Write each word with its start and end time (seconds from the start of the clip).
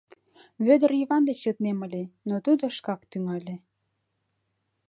Вӧдыр 0.65 0.91
Йыван 0.99 1.23
деч 1.29 1.39
йоднем 1.45 1.79
ыле, 1.87 2.03
но 2.29 2.35
тудо 2.45 2.63
шкак 2.77 3.01
тӱҥале: 3.09 3.55